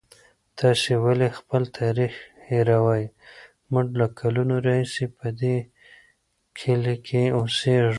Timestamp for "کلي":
6.59-6.95